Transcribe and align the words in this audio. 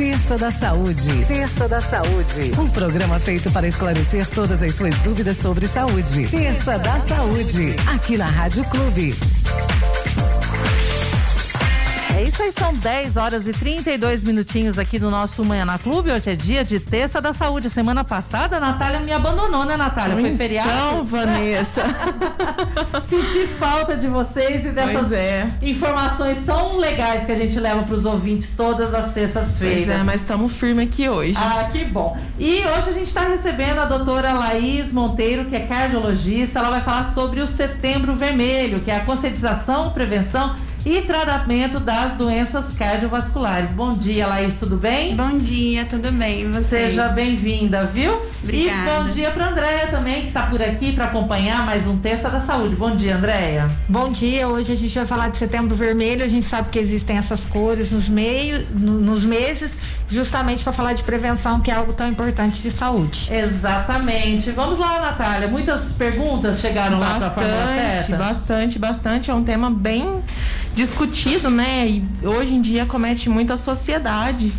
Terça 0.00 0.38
da 0.38 0.50
Saúde. 0.50 1.26
Terça 1.26 1.68
da 1.68 1.78
Saúde. 1.78 2.58
Um 2.58 2.66
programa 2.70 3.20
feito 3.20 3.50
para 3.52 3.68
esclarecer 3.68 4.26
todas 4.30 4.62
as 4.62 4.74
suas 4.74 4.98
dúvidas 5.00 5.36
sobre 5.36 5.66
saúde. 5.66 6.26
Terça 6.26 6.78
da 6.78 6.98
Saúde. 6.98 7.76
Aqui 7.86 8.16
na 8.16 8.24
Rádio 8.24 8.64
Clube. 8.64 9.14
Isso 12.30 12.44
aí, 12.44 12.52
são 12.56 12.72
10 12.72 13.16
horas 13.16 13.48
e 13.48 13.52
32 13.52 14.22
minutinhos 14.22 14.78
aqui 14.78 15.00
no 15.00 15.10
nosso 15.10 15.44
Manhã 15.44 15.64
na 15.64 15.80
Clube. 15.80 16.12
Hoje 16.12 16.30
é 16.30 16.36
dia 16.36 16.64
de 16.64 16.78
Terça 16.78 17.20
da 17.20 17.32
Saúde. 17.32 17.68
Semana 17.68 18.04
passada, 18.04 18.58
a 18.58 18.60
Natália 18.60 19.00
me 19.00 19.12
abandonou, 19.12 19.64
né, 19.64 19.76
Natália? 19.76 20.14
Foi 20.14 20.22
então, 20.22 20.36
feriado? 20.36 20.70
Então, 20.70 21.04
Vanessa. 21.10 21.82
Senti 23.02 23.48
falta 23.58 23.96
de 23.96 24.06
vocês 24.06 24.64
e 24.64 24.70
dessas 24.70 25.10
é. 25.10 25.48
informações 25.60 26.38
tão 26.46 26.76
legais 26.76 27.26
que 27.26 27.32
a 27.32 27.34
gente 27.34 27.58
leva 27.58 27.82
para 27.82 27.96
os 27.96 28.04
ouvintes 28.04 28.54
todas 28.56 28.94
as 28.94 29.12
terças-feiras. 29.12 29.86
Pois 29.86 30.00
é, 30.00 30.04
mas 30.04 30.20
estamos 30.20 30.52
firmes 30.52 30.86
aqui 30.86 31.08
hoje. 31.08 31.36
Ah, 31.36 31.68
que 31.72 31.84
bom. 31.84 32.16
E 32.38 32.60
hoje 32.60 32.90
a 32.90 32.92
gente 32.92 33.08
está 33.08 33.22
recebendo 33.22 33.80
a 33.80 33.86
doutora 33.86 34.34
Laís 34.34 34.92
Monteiro, 34.92 35.46
que 35.46 35.56
é 35.56 35.66
cardiologista. 35.66 36.60
Ela 36.60 36.70
vai 36.70 36.80
falar 36.80 37.06
sobre 37.06 37.40
o 37.40 37.48
Setembro 37.48 38.14
Vermelho, 38.14 38.78
que 38.78 38.90
é 38.92 38.98
a 38.98 39.04
conscientização, 39.04 39.90
prevenção 39.90 40.54
e 40.84 41.02
tratamento 41.02 41.78
das 41.78 42.12
doenças 42.14 42.72
cardiovasculares. 42.72 43.70
Bom 43.70 43.96
dia, 43.96 44.26
Laís, 44.26 44.56
tudo 44.56 44.76
bem? 44.76 45.14
Bom 45.14 45.36
dia, 45.38 45.84
tudo 45.84 46.10
bem? 46.10 46.50
Você? 46.50 46.88
Seja 46.88 47.08
bem-vinda, 47.08 47.84
viu? 47.84 48.18
Obrigada. 48.42 48.80
E 48.80 49.04
bom 49.04 49.10
dia 49.10 49.30
para 49.30 49.48
Andréia 49.48 49.86
também, 49.88 50.22
que 50.22 50.28
está 50.28 50.42
por 50.42 50.62
aqui 50.62 50.92
para 50.92 51.04
acompanhar 51.04 51.66
mais 51.66 51.86
um 51.86 51.98
Terça 51.98 52.30
da 52.30 52.40
Saúde. 52.40 52.76
Bom 52.76 52.96
dia, 52.96 53.16
Andréia. 53.16 53.70
Bom 53.88 54.10
dia, 54.10 54.48
hoje 54.48 54.72
a 54.72 54.76
gente 54.76 54.94
vai 54.94 55.06
falar 55.06 55.28
de 55.28 55.36
setembro 55.36 55.76
vermelho. 55.76 56.24
A 56.24 56.28
gente 56.28 56.46
sabe 56.46 56.70
que 56.70 56.78
existem 56.78 57.18
essas 57.18 57.44
cores 57.44 57.90
nos 57.90 58.08
meios, 58.08 58.70
no, 58.70 58.94
nos 58.94 59.26
meses, 59.26 59.72
justamente 60.08 60.64
para 60.64 60.72
falar 60.72 60.94
de 60.94 61.02
prevenção, 61.02 61.60
que 61.60 61.70
é 61.70 61.74
algo 61.74 61.92
tão 61.92 62.08
importante 62.08 62.62
de 62.62 62.70
saúde. 62.70 63.28
Exatamente. 63.30 64.50
Vamos 64.50 64.78
lá, 64.78 65.00
Natália. 65.00 65.46
Muitas 65.46 65.92
perguntas 65.92 66.60
chegaram 66.60 66.98
bastante, 66.98 67.22
lá 67.22 67.30
para 67.30 67.42
a 67.42 67.48
forma 67.48 67.74
certa. 67.74 68.16
Bastante, 68.16 68.78
bastante. 68.78 69.30
É 69.30 69.34
um 69.34 69.44
tema 69.44 69.70
bem 69.70 70.22
discutido, 70.74 71.50
né? 71.50 71.88
E 71.88 72.26
hoje 72.26 72.54
em 72.54 72.60
dia 72.60 72.86
comete 72.86 73.28
muito 73.28 73.52
a 73.52 73.56
sociedade. 73.56 74.52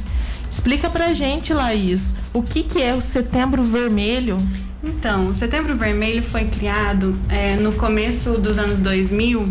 Explica 0.50 0.90
pra 0.90 1.14
gente, 1.14 1.54
Laís, 1.54 2.14
o 2.34 2.42
que, 2.42 2.64
que 2.64 2.82
é 2.82 2.94
o 2.94 3.02
Setembro 3.02 3.64
Vermelho? 3.64 4.38
Então, 4.84 5.28
o 5.28 5.34
Setembro 5.34 5.76
Vermelho 5.78 6.24
foi 6.24 6.46
criado 6.46 7.16
é, 7.30 7.56
no 7.56 7.72
começo 7.74 8.32
dos 8.34 8.58
anos 8.58 8.80
2000 8.80 9.50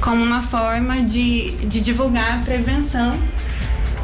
como 0.00 0.22
uma 0.22 0.42
forma 0.42 1.02
de, 1.02 1.52
de 1.66 1.80
divulgar 1.80 2.38
a 2.38 2.42
prevenção 2.42 3.18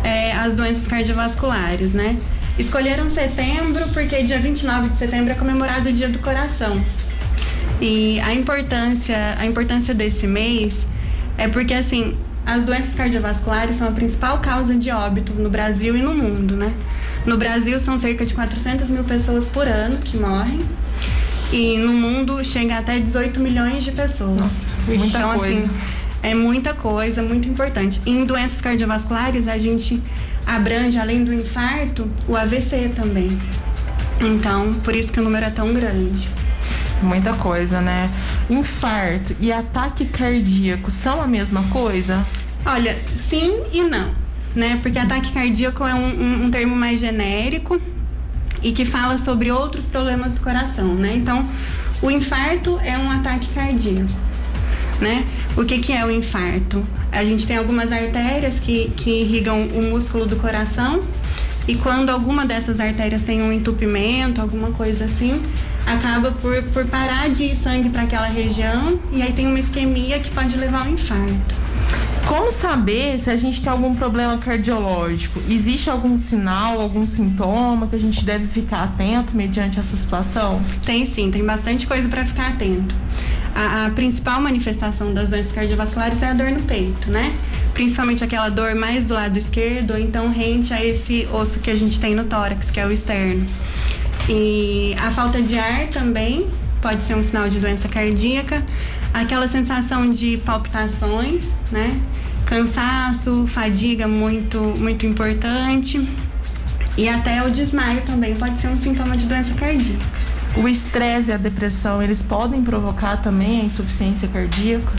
é, 0.03 0.33
às 0.33 0.55
doenças 0.55 0.87
cardiovasculares, 0.87 1.93
né? 1.93 2.17
Escolheram 2.59 3.09
setembro 3.09 3.89
porque 3.93 4.23
dia 4.23 4.39
29 4.39 4.91
de 4.91 4.99
setembro 4.99 5.33
é 5.33 5.35
comemorado 5.35 5.89
o 5.89 5.93
Dia 5.93 6.09
do 6.09 6.19
Coração. 6.21 6.83
E 7.81 8.21
a 8.21 8.33
importância, 8.33 9.35
a 9.39 9.47
importância 9.47 9.93
desse 9.93 10.27
mês 10.27 10.77
é 11.37 11.49
porque, 11.49 11.75
assim, 11.75 12.17
as 12.47 12.65
doenças 12.65 12.95
cardiovasculares 12.95 13.77
são 13.77 13.89
a 13.89 13.93
principal 13.93 14.39
causa 14.39 14.75
de 14.75 14.91
óbito 14.91 15.33
no 15.33 15.49
Brasil 15.49 15.97
e 15.97 16.03
no 16.03 16.15
mundo, 16.15 16.57
né? 16.57 16.75
No 17.25 17.39
Brasil 17.39 17.81
são 17.81 17.99
cerca 17.99 18.27
de 18.27 18.35
400 18.35 18.89
mil 18.91 19.05
pessoas 19.05 19.47
por 19.47 19.67
ano 19.67 19.99
que 19.99 20.19
morrem. 20.19 20.61
E 21.53 21.79
no 21.79 21.93
mundo 21.93 22.45
chega 22.45 22.79
até 22.79 22.99
18 22.99 23.41
milhões 23.41 23.85
de 23.85 23.93
pessoas. 23.93 24.41
Nossa, 24.41 24.77
muita 24.87 25.07
então, 25.07 25.39
coisa. 25.39 25.55
assim, 25.55 25.71
é 26.23 26.35
muita 26.35 26.75
coisa, 26.75 27.23
muito 27.23 27.49
importante. 27.49 28.01
Em 28.05 28.25
doenças 28.25 28.61
cardiovasculares, 28.61 29.49
a 29.49 29.57
gente 29.57 30.03
abrange, 30.47 30.99
além 30.99 31.25
do 31.25 31.33
infarto, 31.33 32.09
o 32.29 32.37
AVC 32.37 32.91
também. 32.95 33.39
Então, 34.21 34.73
por 34.75 34.95
isso 34.95 35.13
que 35.13 35.21
o 35.21 35.23
número 35.23 35.47
é 35.47 35.51
tão 35.51 35.73
grande. 35.73 36.29
Muita 37.05 37.35
coisa, 37.35 37.81
né? 37.81 38.11
Infarto 38.49 39.37
e 39.41 39.53
ataque 39.53 40.07
cardíaco 40.07 40.91
são 40.91 41.21
a 41.21 41.27
mesma 41.27 41.63
coisa? 41.65 42.27
Olha, 42.65 42.97
sim 43.29 43.63
e 43.73 43.83
não, 43.83 44.15
né? 44.55 44.79
Porque 44.83 44.99
ataque 44.99 45.33
cardíaco 45.33 45.85
é 45.87 45.95
um, 45.95 46.07
um, 46.07 46.45
um 46.45 46.51
termo 46.51 46.75
mais 46.75 46.99
genérico 47.01 47.81
e 48.63 48.73
que 48.73 48.85
fala 48.85 49.19
sobre 49.19 49.51
outros 49.51 49.87
problemas 49.87 50.33
do 50.33 50.41
coração, 50.41 50.95
né? 50.95 51.15
Então, 51.15 51.47
o 52.01 52.11
infarto 52.11 52.81
é 52.83 52.97
um 52.97 53.11
ataque 53.11 53.49
cardíaco, 53.49 54.11
né? 55.01 55.27
O 55.57 55.65
que, 55.65 55.79
que 55.79 55.93
é 55.93 56.05
o 56.05 56.11
infarto? 56.11 56.83
A 57.13 57.25
gente 57.25 57.47
tem 57.47 57.57
algumas 57.57 57.93
artérias 57.93 58.59
que, 58.59 58.91
que 58.97 59.23
irrigam 59.23 59.69
o 59.69 59.83
músculo 59.83 60.27
do 60.27 60.37
coração 60.37 61.03
e 61.67 61.77
quando 61.77 62.11
alguma 62.11 62.45
dessas 62.45 62.81
artérias 62.81 63.23
tem 63.23 63.43
um 63.43 63.53
entupimento, 63.53 64.41
alguma 64.41 64.71
coisa 64.71 65.05
assim, 65.05 65.41
acaba 65.87 66.33
por, 66.33 66.63
por 66.65 66.85
parar 66.87 67.29
de 67.31 67.45
ir 67.45 67.57
sangue 67.57 67.91
para 67.91 68.03
aquela 68.03 68.27
região 68.27 68.99
e 69.13 69.23
aí 69.23 69.33
tem 69.33 69.47
uma 69.47 69.59
isquemia 69.59 70.19
que 70.19 70.31
pode 70.31 70.57
levar 70.57 70.87
ao 70.87 70.93
infarto. 70.93 71.65
Como 72.27 72.51
saber 72.51 73.19
se 73.19 73.29
a 73.29 73.37
gente 73.37 73.61
tem 73.61 73.71
algum 73.71 73.95
problema 73.95 74.39
cardiológico? 74.39 75.41
Existe 75.49 75.91
algum 75.91 76.17
sinal, 76.17 76.81
algum 76.81 77.07
sintoma 77.07 77.87
que 77.87 77.97
a 77.97 77.99
gente 77.99 78.25
deve 78.25 78.47
ficar 78.47 78.85
atento 78.85 79.37
mediante 79.37 79.79
essa 79.79 79.95
situação? 79.95 80.63
Tem 80.87 81.05
sim, 81.05 81.31
tem 81.31 81.45
bastante 81.45 81.87
coisa 81.87 82.09
para 82.09 82.25
ficar 82.25 82.49
atento. 82.49 82.97
A, 83.55 83.87
a, 83.87 83.91
principal 83.91 84.41
manifestação 84.41 85.13
das 85.13 85.29
doenças 85.29 85.53
cardiovasculares 85.53 86.21
é 86.23 86.31
a 86.31 86.33
dor 86.33 86.51
no 86.51 86.63
peito, 86.63 87.11
né? 87.11 87.31
Principalmente 87.75 88.25
aquela 88.25 88.49
dor 88.49 88.75
mais 88.75 89.05
do 89.05 89.15
lado 89.15 89.39
esquerdo, 89.39 89.93
ou 89.93 89.99
então 89.99 90.29
rente 90.31 90.73
a 90.73 90.85
esse 90.85 91.29
osso 91.31 91.61
que 91.61 91.71
a 91.71 91.75
gente 91.75 92.01
tem 92.01 92.15
no 92.15 92.25
tórax, 92.25 92.71
que 92.71 92.81
é 92.81 92.87
o 92.87 92.91
externo. 92.91 93.47
E 94.29 94.95
a 94.99 95.11
falta 95.11 95.43
de 95.43 95.59
ar 95.59 95.89
também 95.89 96.49
pode 96.81 97.05
ser 97.05 97.15
um 97.15 97.23
sinal 97.23 97.49
de 97.49 97.61
doença 97.61 97.89
cardíaca. 97.89 98.65
Aquela 99.13 99.47
sensação 99.49 100.11
de 100.11 100.39
palpitações, 100.39 101.47
né? 101.71 102.01
Cansaço, 102.47 103.47
fadiga 103.47 104.09
muito, 104.09 104.75
muito 104.79 105.07
importante. 105.07 106.09
E 106.97 107.09
até 107.09 107.43
o 107.43 107.51
desmaio 107.51 108.03
também 108.03 108.35
pode 108.35 108.61
ser 108.61 108.69
um 108.69 108.77
sintoma 108.77 109.17
de 109.17 109.27
doença 109.27 109.53
cardíaca. 109.55 110.05
O 110.57 110.69
estresse 110.69 111.31
e 111.31 111.35
a 111.35 111.37
depressão, 111.37 112.01
eles 112.01 112.23
podem 112.23 112.63
provocar 112.63 113.17
também 113.17 113.63
a 113.63 113.65
insuficiência 113.65 114.29
cardíaca? 114.29 114.93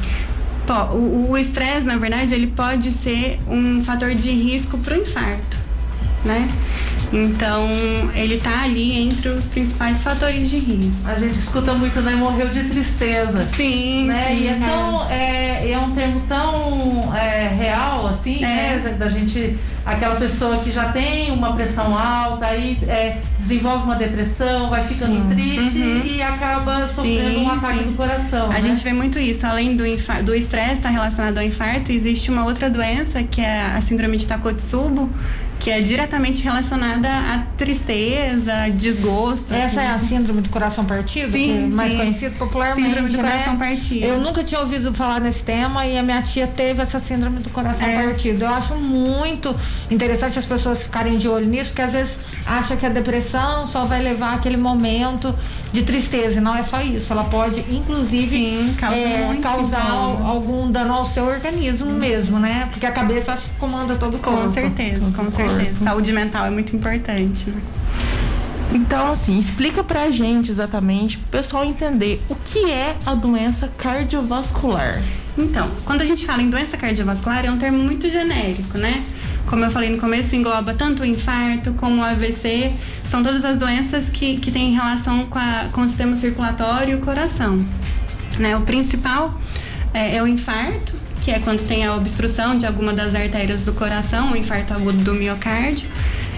O 1.29 1.37
estresse, 1.37 1.81
na 1.81 1.97
verdade, 1.97 2.33
ele 2.33 2.47
pode 2.47 2.91
ser 2.91 3.39
um 3.47 3.83
fator 3.83 4.13
de 4.15 4.31
risco 4.31 4.77
para 4.79 4.95
o 4.95 5.01
infarto, 5.01 5.57
né? 6.25 6.47
Então, 7.15 7.67
ele 8.13 8.37
tá 8.37 8.63
ali 8.63 8.99
entre 8.99 9.29
os 9.29 9.45
principais 9.45 10.01
fatores 10.01 10.49
de 10.49 10.57
risco. 10.57 11.07
A 11.07 11.15
gente 11.17 11.37
escuta 11.39 11.73
muito, 11.73 12.01
né? 12.01 12.13
Morreu 12.15 12.49
de 12.49 12.63
tristeza. 12.65 13.47
Sim, 13.55 14.05
né? 14.07 14.27
sim. 14.27 14.43
E 14.43 14.47
é, 14.47 14.59
tão, 14.59 15.09
é, 15.09 15.71
é 15.71 15.79
um 15.79 15.91
termo 15.91 16.21
tão 16.27 17.15
é, 17.15 17.47
real, 17.47 18.07
assim, 18.07 18.43
É. 18.43 18.79
né? 18.83 18.95
Da 18.99 19.09
gente, 19.09 19.57
aquela 19.85 20.15
pessoa 20.15 20.57
que 20.57 20.71
já 20.71 20.85
tem 20.91 21.31
uma 21.31 21.53
pressão 21.53 21.97
alta, 21.97 22.45
aí 22.47 22.77
é, 22.87 23.19
desenvolve 23.37 23.83
uma 23.83 23.95
depressão, 23.95 24.67
vai 24.69 24.83
ficando 24.87 25.15
Sim. 25.15 25.27
triste 25.29 25.77
Uhum. 25.79 26.01
e 26.05 26.21
acaba 26.21 26.87
sofrendo 26.87 27.29
Sim, 27.31 27.43
um 27.43 27.51
ataque 27.51 27.79
sim. 27.79 27.85
do 27.85 27.93
coração. 27.93 28.45
A 28.49 28.53
né? 28.53 28.61
gente 28.61 28.83
vê 28.83 28.93
muito 28.93 29.19
isso. 29.19 29.45
Além 29.45 29.75
do 29.75 29.83
do 30.23 30.33
estresse 30.35 30.73
estar 30.73 30.89
relacionado 30.89 31.37
ao 31.37 31.43
infarto, 31.43 31.91
existe 31.91 32.31
uma 32.31 32.43
outra 32.45 32.69
doença 32.69 33.21
que 33.23 33.39
é 33.41 33.61
a 33.75 33.79
síndrome 33.81 34.17
de 34.17 34.27
Takotsubo, 34.27 35.09
que 35.59 35.69
é 35.69 35.79
diretamente 35.81 36.43
relacionada 36.43 37.07
à 37.07 37.43
tristeza, 37.57 38.51
desgosto. 38.75 39.53
Essa 39.53 39.81
é 39.81 39.87
a 39.87 39.95
assim. 39.95 40.07
síndrome 40.07 40.41
do 40.41 40.49
coração 40.49 40.83
partido, 40.85 41.31
Sim, 41.31 41.65
é 41.65 41.67
mais 41.67 41.91
sim. 41.91 41.97
conhecido 41.97 42.35
popularmente, 42.37 42.87
Síndrome 42.89 43.09
do 43.09 43.17
né? 43.17 43.23
coração 43.23 43.57
partido. 43.57 44.05
Eu 44.05 44.19
nunca 44.19 44.43
tinha 44.43 44.59
ouvido 44.59 44.93
falar 44.93 45.21
nesse 45.21 45.43
tema 45.43 45.85
e 45.85 45.97
a 45.97 46.03
minha 46.03 46.21
tia 46.21 46.47
teve 46.47 46.81
essa 46.81 46.99
síndrome 46.99 47.39
do 47.39 47.49
coração 47.49 47.87
É. 47.87 48.05
partido. 48.07 48.41
Eu 48.43 48.49
acho 48.49 48.75
muito 48.75 49.55
interessante 49.89 50.39
as 50.39 50.45
pessoas 50.45 50.83
ficarem 50.83 51.17
de 51.17 51.27
olho 51.27 51.47
nisso, 51.47 51.67
porque 51.67 51.81
às 51.81 51.91
vezes 51.91 52.17
acha 52.45 52.75
que 52.75 52.85
a 52.85 52.89
depressão 52.89 53.67
só 53.67 53.85
vai 53.85 54.01
levar 54.01 54.33
aquele 54.35 54.57
momento 54.57 55.37
de 55.71 55.83
tristeza. 55.83 56.39
Não 56.41 56.55
é 56.55 56.63
só 56.63 56.81
isso. 56.81 57.11
Ela 57.11 57.23
pode, 57.25 57.59
inclusive, 57.73 58.29
Sim, 58.29 58.75
causa 58.77 58.95
é, 58.97 59.37
causar 59.41 59.81
sintomas. 59.81 60.27
algum 60.27 60.71
dano 60.71 60.93
ao 60.93 61.05
seu 61.05 61.25
organismo 61.25 61.91
mesmo, 61.91 62.39
né? 62.39 62.67
Porque 62.71 62.85
a 62.85 62.91
cabeça 62.91 63.33
acho 63.33 63.45
que 63.45 63.55
comanda 63.55 63.95
todo 63.95 64.15
o 64.15 64.19
corpo. 64.19 64.41
Com 64.41 64.49
certeza, 64.49 65.11
com 65.11 65.29
certeza. 65.31 65.83
Saúde 65.83 66.11
mental 66.11 66.45
é 66.45 66.49
muito 66.49 66.75
importante. 66.75 67.49
né? 67.49 67.61
Então, 68.73 69.11
assim, 69.11 69.39
explica 69.39 69.83
pra 69.83 70.11
gente 70.11 70.51
exatamente, 70.51 71.17
pro 71.17 71.39
pessoal 71.39 71.63
entender 71.63 72.21
o 72.27 72.35
que 72.35 72.69
é 72.69 72.95
a 73.05 73.15
doença 73.15 73.69
cardiovascular. 73.77 75.01
Então, 75.37 75.69
quando 75.85 76.01
a 76.01 76.05
gente 76.05 76.25
fala 76.25 76.41
em 76.41 76.49
doença 76.49 76.75
cardiovascular, 76.77 77.45
é 77.45 77.51
um 77.51 77.57
termo 77.57 77.81
muito 77.83 78.09
genérico, 78.09 78.77
né? 78.77 79.03
Como 79.47 79.63
eu 79.63 79.69
falei 79.71 79.89
no 79.89 79.97
começo, 79.97 80.35
engloba 80.35 80.73
tanto 80.73 81.03
o 81.03 81.05
infarto 81.05 81.73
como 81.73 82.01
o 82.01 82.03
AVC. 82.03 82.73
São 83.09 83.23
todas 83.23 83.45
as 83.45 83.57
doenças 83.57 84.09
que, 84.09 84.37
que 84.37 84.51
têm 84.51 84.73
relação 84.73 85.25
com, 85.27 85.37
a- 85.37 85.67
com 85.71 85.81
o 85.81 85.87
sistema 85.87 86.15
circulatório 86.15 86.93
e 86.93 86.95
o 86.95 86.99
coração. 86.99 87.63
Né? 88.39 88.55
O 88.57 88.61
principal 88.61 89.39
é, 89.93 90.15
é 90.17 90.23
o 90.23 90.27
infarto, 90.27 90.93
que 91.21 91.31
é 91.31 91.39
quando 91.39 91.63
tem 91.65 91.85
a 91.85 91.95
obstrução 91.95 92.57
de 92.57 92.65
alguma 92.65 92.91
das 92.93 93.13
artérias 93.15 93.63
do 93.63 93.71
coração, 93.73 94.31
o 94.31 94.35
infarto 94.35 94.73
agudo 94.73 95.03
do 95.03 95.13
miocárdio. 95.13 95.87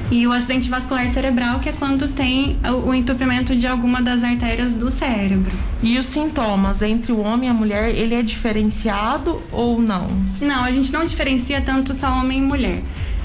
E 0.09 0.25
o 0.25 0.31
acidente 0.31 0.69
vascular 0.69 1.11
cerebral, 1.13 1.59
que 1.59 1.67
é 1.67 1.73
quando 1.73 2.07
tem 2.07 2.57
o, 2.85 2.93
entupimento 2.93 3.53
de 3.53 3.67
alguma 3.67 4.01
das 4.01 4.23
artérias 4.23 4.71
do 4.71 4.89
cérebro. 4.89 5.51
E 5.83 5.99
os 5.99 6.05
sintomas 6.05 6.81
entre 6.81 7.11
o 7.11 7.19
homem 7.19 7.49
e 7.49 7.51
a 7.51 7.53
mulher, 7.53 7.93
ele 7.93 8.15
é 8.15 8.21
diferenciado 8.21 9.41
ou 9.51 9.81
não? 9.81 10.07
Não, 10.39 10.63
a 10.63 10.71
gente 10.71 10.93
não 10.93 11.03
diferencia 11.03 11.59
tanto 11.59 11.93
só 11.93 12.09
homem 12.09 12.39
e 12.39 12.41
mulher. 12.41 12.81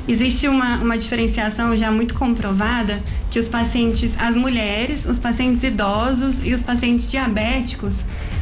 Existe 0.08 0.48
uma, 0.48 0.78
uma 0.78 0.98
diferenciação 0.98 1.76
já 1.76 1.92
muito 1.92 2.14
comprovada 2.14 3.00
que 3.30 3.38
os 3.38 3.48
pacientes, 3.48 4.12
as 4.18 4.34
mulheres, 4.34 5.06
os 5.06 5.20
pacientes 5.20 5.62
idosos 5.62 6.44
e 6.44 6.52
os 6.52 6.64
pacientes 6.64 7.08
diabéticos 7.08 7.94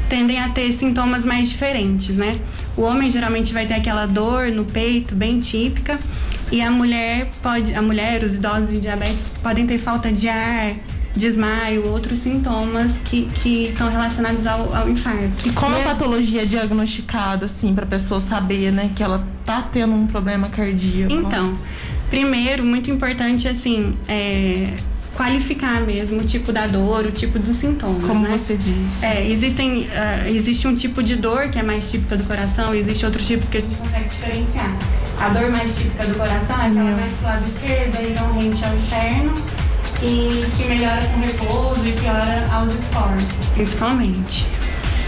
tendem 0.09 0.41
a 0.41 0.49
ter 0.49 0.73
sintomas 0.73 1.25
mais 1.25 1.51
diferentes, 1.51 2.17
né? 2.17 2.37
O 2.77 2.83
homem 2.83 3.11
geralmente 3.11 3.53
vai 3.53 3.67
ter 3.67 3.75
aquela 3.75 4.07
dor 4.07 4.49
no 4.49 4.65
peito 4.65 5.15
bem 5.15 5.39
típica 5.39 6.01
e 6.51 6.61
a 6.61 6.71
mulher 6.71 7.31
pode, 7.43 7.75
a 7.75 7.83
mulher, 7.83 8.23
os 8.25 8.35
idosos 8.35 8.73
e 8.73 8.79
diabéticos 8.79 9.31
podem 9.43 9.67
ter 9.67 9.79
falta 9.79 10.11
de 10.11 10.29
ar, 10.29 10.75
desmaio, 11.15 11.87
outros 11.89 12.19
sintomas 12.21 12.93
que, 13.05 13.27
que 13.27 13.67
estão 13.67 13.89
relacionados 13.89 14.47
ao, 14.47 14.75
ao 14.75 14.89
infarto. 14.89 15.47
E 15.47 15.53
como 15.53 15.77
é 15.77 15.83
a 15.83 15.85
patologia 15.85 16.43
é 16.43 16.45
diagnosticada, 16.45 17.47
assim, 17.47 17.75
pra 17.75 17.87
pessoa 17.87 18.21
saber, 18.21 18.73
né, 18.73 18.91
que 18.95 19.03
ela 19.03 19.27
tá 19.45 19.63
tendo 19.63 19.95
um 19.95 20.07
problema 20.07 20.49
cardíaco? 20.49 21.13
Então, 21.13 21.59
primeiro, 22.09 22.65
muito 22.65 22.91
importante, 22.91 23.47
assim, 23.49 23.97
é, 24.09 24.75
qualificar 25.15 25.83
mesmo 25.83 26.21
o 26.21 26.25
tipo 26.25 26.53
da 26.53 26.67
dor, 26.67 27.07
o 27.07 27.13
tipo 27.13 27.39
dos 27.39 27.57
sintomas. 27.57 28.05
Como 28.07 28.27
né? 28.27 28.39
você 28.39 28.57
disse. 28.57 29.05
É, 29.05 29.29
existem, 29.29 29.83
uh, 29.83 30.29
existe 30.29 30.67
um 30.67 30.75
tipo 30.75 31.03
de 31.03 31.17
dor 31.17 31.49
que 31.49 31.59
é 31.59 31.63
mais 31.63 31.91
típica 31.91 32.17
do 32.17 32.25
coração, 32.25 32.75
existe 32.75 33.05
outros 33.05 33.27
tipos 33.27 33.49
que 33.49 33.59
a 33.59 33.61
gente 33.61 33.77
consegue 33.77 34.09
diferenciar. 34.09 35.00
A 35.21 35.29
dor 35.29 35.51
mais 35.51 35.75
típica 35.75 36.07
do 36.07 36.15
coração 36.15 36.63
é 36.63 36.69
aquela 36.69 36.97
mais 36.97 37.13
pro 37.15 37.27
lado 37.27 37.47
esquerdo, 37.47 37.99
e 38.03 38.15
não 38.15 38.33
rente 38.33 38.65
ao 38.65 38.75
interno, 38.75 39.35
e 40.03 40.47
que 40.57 40.65
melhora 40.67 41.03
com 41.09 41.21
repouso 41.21 41.87
e 41.87 41.93
piora 41.93 42.49
aos 42.51 42.73
esforços, 42.73 43.49
principalmente. 43.51 44.47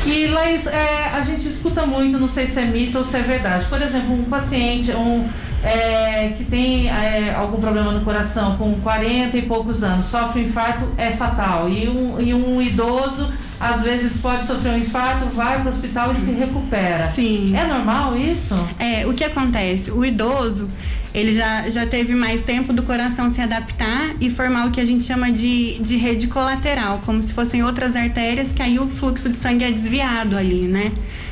E 0.05 0.27
Laís, 0.27 0.67
é, 0.67 1.11
a 1.15 1.21
gente 1.23 1.49
escuta 1.49 1.87
muito, 1.87 2.19
não 2.19 2.29
sei 2.29 2.47
se 2.47 2.61
é 2.61 2.65
mito 2.67 2.99
ou 2.99 3.05
se 3.05 3.17
é 3.17 3.21
verdade. 3.21 3.65
Por 3.67 3.81
exemplo, 3.81 4.13
um 4.13 4.25
paciente 4.25 4.93
um, 4.93 5.29
é, 5.63 6.31
que 6.37 6.45
tem 6.45 6.89
é, 6.89 7.35
algum 7.35 7.61
problema 7.61 7.93
no 7.93 8.01
coração 8.01 8.57
com 8.57 8.75
40 8.81 9.37
e 9.37 9.43
poucos 9.43 9.83
anos, 9.85 10.07
sofre 10.07 10.43
um 10.43 10.45
infarto, 10.47 10.89
é 10.97 11.13
fatal. 11.13 11.71
E 11.71 11.89
um, 11.89 12.21
e 12.21 12.35
um 12.35 12.61
idoso, 12.61 13.33
às 13.61 13.83
vezes, 13.83 14.17
pode 14.17 14.45
sofrer 14.45 14.73
um 14.73 14.79
infarto, 14.79 15.27
vai 15.27 15.61
para 15.61 15.67
o 15.67 15.69
hospital 15.69 16.13
e 16.13 16.17
se 16.17 16.33
recupera. 16.33 17.07
Sim. 17.07 17.57
É 17.57 17.65
normal 17.65 18.17
isso? 18.17 18.55
É, 18.79 19.07
o 19.07 19.15
que 19.15 19.23
acontece? 19.23 19.93
O 19.93 20.05
idoso, 20.05 20.69
ele 21.15 21.31
já, 21.31 21.71
já 21.71 21.87
teve 21.87 22.15
mais 22.15 22.43
tempo 22.43 22.73
do 22.73 22.83
coração 22.83 23.31
se 23.31 23.41
adaptar 23.41 24.15
e 24.21 24.29
formar 24.29 24.67
o 24.67 24.73
que 24.73 24.81
a 24.81 24.85
gente 24.85 25.05
chama 25.05 25.31
de, 25.31 25.79
de 25.79 25.97
rede 25.97 26.27
colateral, 26.27 27.01
como 27.07 27.23
se 27.23 27.33
fossem 27.33 27.63
outras 27.63 27.95
artérias, 27.95 28.53
que 28.53 28.63
aí 28.63 28.81
o 28.81 28.89
fluxo 28.89 29.29
de 29.29 29.37
sangue 29.37 29.65
é 29.65 29.71
desviado 29.71 30.37
ali, 30.37 30.63
né? 30.63 30.91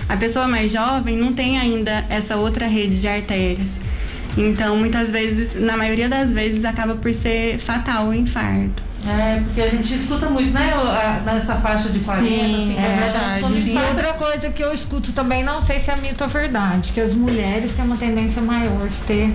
A 0.09 0.17
pessoa 0.17 0.47
mais 0.47 0.71
jovem 0.71 1.17
não 1.17 1.33
tem 1.33 1.59
ainda 1.59 2.05
essa 2.09 2.37
outra 2.37 2.67
rede 2.67 3.00
de 3.00 3.09
artérias. 3.09 3.90
Então, 4.37 4.77
muitas 4.77 5.11
vezes, 5.11 5.59
na 5.61 5.77
maioria 5.77 6.09
das 6.09 6.31
vezes, 6.31 6.65
acaba 6.65 6.94
por 6.94 7.12
ser 7.12 7.59
fatal 7.59 8.06
o 8.09 8.15
infarto. 8.15 8.82
É, 9.06 9.41
porque 9.41 9.61
a 9.62 9.69
gente 9.69 9.94
escuta 9.94 10.29
muito, 10.29 10.53
né? 10.53 10.71
Nessa 11.25 11.56
faixa 11.56 11.88
de 11.88 12.00
40, 12.00 12.27
Sim, 12.29 12.69
50 12.69 12.81
é 12.81 12.97
verdade. 13.00 13.44
anos. 13.44 13.67
E 13.67 13.88
outra 13.88 14.12
coisa 14.12 14.50
que 14.50 14.62
eu 14.62 14.73
escuto 14.75 15.12
também, 15.12 15.43
não 15.43 15.62
sei 15.62 15.81
se 15.81 15.91
é 15.91 15.97
mito 15.97 16.23
ou 16.23 16.29
verdade, 16.29 16.93
que 16.93 17.00
as 17.00 17.15
mulheres 17.15 17.73
têm 17.73 17.85
uma 17.85 17.97
tendência 17.97 18.43
maior 18.43 18.88
de 18.88 18.97
ter 19.06 19.35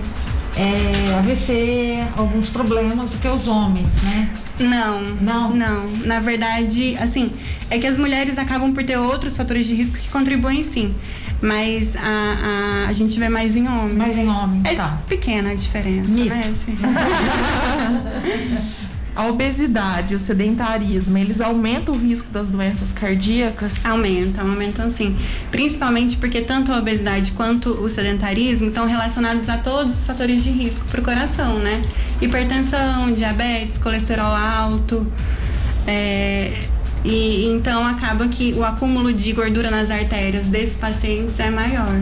é, 0.56 1.14
AVC, 1.18 2.04
alguns 2.16 2.48
problemas 2.48 3.10
do 3.10 3.18
que 3.18 3.26
os 3.28 3.48
homens, 3.48 3.88
né? 4.04 4.30
Não, 4.60 5.00
Não? 5.20 5.50
não. 5.50 5.90
Na 6.04 6.20
verdade, 6.20 6.96
assim, 7.00 7.30
é 7.68 7.76
que 7.78 7.86
as 7.88 7.98
mulheres 7.98 8.38
acabam 8.38 8.72
por 8.72 8.84
ter 8.84 8.96
outros 8.96 9.36
fatores 9.36 9.66
de 9.66 9.74
risco 9.74 9.98
que 9.98 10.08
contribuem 10.08 10.62
sim. 10.62 10.94
Mas 11.40 11.94
a, 11.96 12.84
a, 12.86 12.88
a 12.88 12.92
gente 12.92 13.18
vê 13.18 13.28
mais 13.28 13.56
em 13.56 13.68
homens. 13.68 13.94
Mais 13.94 14.18
em 14.18 14.28
homens, 14.28 14.64
É 14.64 14.74
tá. 14.74 14.98
pequena 15.06 15.50
a 15.50 15.54
diferença, 15.54 16.10
Mito. 16.10 16.34
né? 16.34 16.42
Assim. 16.52 16.76
A 19.16 19.28
obesidade, 19.28 20.14
o 20.14 20.18
sedentarismo, 20.18 21.16
eles 21.16 21.40
aumentam 21.40 21.94
o 21.94 21.98
risco 21.98 22.28
das 22.30 22.50
doenças 22.50 22.92
cardíacas? 22.92 23.82
Aumentam, 23.82 24.46
aumentam 24.50 24.90
sim. 24.90 25.16
Principalmente 25.50 26.18
porque 26.18 26.42
tanto 26.42 26.70
a 26.70 26.76
obesidade 26.78 27.32
quanto 27.32 27.70
o 27.82 27.88
sedentarismo 27.88 28.68
estão 28.68 28.86
relacionados 28.86 29.48
a 29.48 29.56
todos 29.56 30.00
os 30.00 30.04
fatores 30.04 30.44
de 30.44 30.50
risco 30.50 30.84
para 30.90 31.00
o 31.00 31.02
coração, 31.02 31.58
né? 31.58 31.82
Hipertensão, 32.20 33.10
diabetes, 33.14 33.78
colesterol 33.78 34.34
alto. 34.34 35.06
é, 35.86 36.52
e 37.06 37.46
então 37.46 37.86
acaba 37.86 38.26
que 38.28 38.52
o 38.56 38.64
acúmulo 38.64 39.12
de 39.12 39.32
gordura 39.32 39.70
nas 39.70 39.90
artérias 39.90 40.48
desses 40.48 40.74
pacientes 40.74 41.38
é 41.38 41.50
maior. 41.50 41.94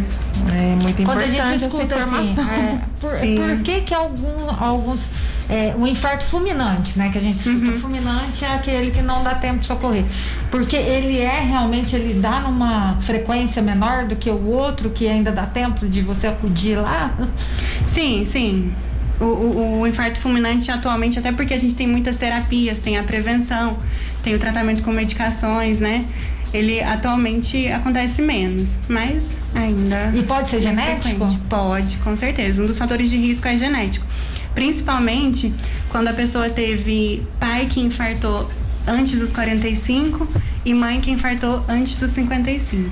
É 0.53 0.75
muito 0.77 1.03
Quando 1.03 1.19
a 1.19 1.27
importante 1.27 1.31
gente 1.31 1.65
essa 1.65 1.67
escuta 1.67 1.95
assim, 1.97 2.31
informação. 2.33 2.55
é, 2.55 2.81
por, 3.01 3.11
por 3.11 3.63
que 3.63 3.81
que 3.83 3.95
algum, 3.95 4.49
alguns 4.59 5.01
é, 5.49 5.75
um 5.79 5.87
infarto 5.87 6.25
fulminante, 6.25 6.99
né? 6.99 7.11
Que 7.11 7.19
a 7.19 7.21
gente 7.21 7.37
escuta 7.37 7.73
Uhum. 7.73 7.79
fulminante 7.79 8.45
é 8.45 8.55
aquele 8.55 8.91
que 8.91 9.03
não 9.03 9.23
dá 9.23 9.35
tempo 9.35 9.59
de 9.61 9.67
socorrer. 9.67 10.05
Porque 10.51 10.75
ele 10.77 11.19
é 11.21 11.41
realmente, 11.41 11.95
ele 11.95 12.15
dá 12.15 12.41
numa 12.41 12.97
frequência 13.03 13.61
menor 13.61 14.07
do 14.07 14.17
que 14.17 14.31
o 14.31 14.47
outro, 14.47 14.89
que 14.91 15.07
ainda 15.07 15.31
dá 15.31 15.45
tempo 15.45 15.87
de 15.87 16.01
você 16.01 16.27
acudir 16.29 16.77
lá. 16.77 17.15
Sim, 17.87 18.25
sim. 18.25 18.73
O, 19.21 19.25
o- 19.25 19.81
o 19.81 19.87
infarto 19.87 20.19
fulminante 20.21 20.71
atualmente, 20.71 21.19
até 21.19 21.31
porque 21.33 21.55
a 21.55 21.59
gente 21.59 21.75
tem 21.77 21.87
muitas 21.87 22.17
terapias, 22.17 22.81
tem 22.81 22.99
a 22.99 23.03
prevenção, 23.05 23.79
tem 24.23 24.35
o 24.35 24.39
tratamento 24.39 24.83
com 24.83 24.91
medicações, 24.93 25.79
né? 25.79 26.05
Ele 26.53 26.81
atualmente 26.83 27.67
acontece 27.69 28.21
menos, 28.23 28.79
mas 28.89 29.37
ainda. 29.55 30.13
E 30.15 30.23
pode 30.23 30.51
ser 30.51 30.57
é 30.57 30.61
genético? 30.61 31.03
frequente. 31.03 31.39
Pode, 31.49 31.97
com 31.99 32.17
certeza. 32.17 32.63
Um 32.63 32.67
dos 32.67 32.79
fatores 32.79 33.11
de 33.11 33.17
risco 33.17 33.47
é 33.49 33.57
genético. 33.57 34.07
Principalmente 34.55 35.53
quando 35.91 36.09
a 36.09 36.13
pessoa 36.13 36.49
teve 36.49 37.23
pai 37.41 37.67
que 37.67 37.81
infartou 37.81 38.49
antes 38.87 39.19
dos 39.19 39.33
45 39.33 40.29
e 40.65 40.73
mãe 40.75 41.01
que 41.01 41.11
infartou 41.11 41.65
antes 41.69 41.97
dos 41.97 42.11
55 42.13 42.89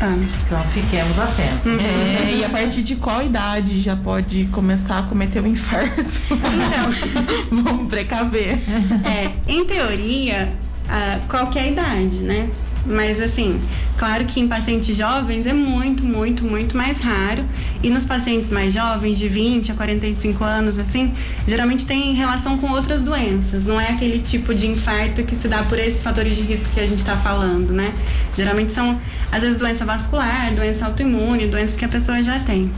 anos. 0.00 0.40
Então, 0.46 0.58
fiquemos 0.70 1.18
atentos. 1.18 1.80
É, 1.80 2.36
e 2.36 2.44
a 2.44 2.48
partir 2.48 2.82
de 2.82 2.96
qual 2.96 3.22
idade 3.22 3.80
já 3.80 3.96
pode 3.96 4.46
começar 4.46 4.98
a 4.98 5.02
cometer 5.02 5.40
o 5.40 5.46
infarto? 5.46 6.00
Então, 6.30 7.30
Vamos 7.62 7.88
precaver. 7.88 8.58
É, 9.04 9.32
em 9.46 9.64
teoria, 9.64 10.52
a 10.88 11.18
qualquer 11.28 11.72
idade, 11.72 12.18
né? 12.20 12.50
Mas 12.86 13.20
assim, 13.20 13.60
claro 13.98 14.24
que 14.24 14.40
em 14.40 14.48
pacientes 14.48 14.96
jovens 14.96 15.46
é 15.46 15.52
muito, 15.52 16.02
muito, 16.02 16.44
muito 16.44 16.76
mais 16.76 16.98
raro. 16.98 17.44
E 17.82 17.90
nos 17.90 18.04
pacientes 18.04 18.50
mais 18.50 18.72
jovens, 18.72 19.18
de 19.18 19.28
20 19.28 19.72
a 19.72 19.74
45 19.74 20.44
anos, 20.44 20.78
assim, 20.78 21.12
geralmente 21.46 21.86
tem 21.86 22.14
relação 22.14 22.58
com 22.58 22.70
outras 22.70 23.02
doenças. 23.02 23.64
Não 23.64 23.80
é 23.80 23.90
aquele 23.90 24.18
tipo 24.20 24.54
de 24.54 24.66
infarto 24.66 25.22
que 25.24 25.36
se 25.36 25.48
dá 25.48 25.62
por 25.62 25.78
esses 25.78 26.02
fatores 26.02 26.34
de 26.34 26.42
risco 26.42 26.68
que 26.70 26.80
a 26.80 26.86
gente 26.86 27.00
está 27.00 27.16
falando, 27.16 27.72
né? 27.72 27.92
Geralmente 28.36 28.72
são, 28.72 28.98
às 29.30 29.42
vezes, 29.42 29.58
doença 29.58 29.84
vascular, 29.84 30.52
doença 30.54 30.86
autoimune, 30.86 31.46
doenças 31.46 31.76
que 31.76 31.84
a 31.84 31.88
pessoa 31.88 32.22
já 32.22 32.38
tem. 32.40 32.70